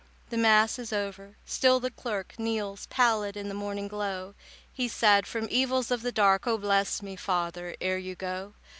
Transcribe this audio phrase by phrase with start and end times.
[0.31, 4.33] The Mass is over—still the clerk Kneels pallid in the morning glow.
[4.73, 8.55] He said, "From evils of the dark Oh, bless me, father, ere you go.